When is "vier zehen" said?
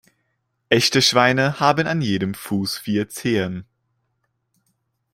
2.79-3.65